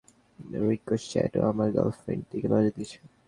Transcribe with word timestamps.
Ricochet, 0.63 1.31
ও 1.39 1.51
আমার 1.51 1.69
গার্লফ্রেন্ডের 1.75 2.29
দিকে 2.31 2.47
নজর 2.53 2.71
দিয়েছে! 2.75 2.97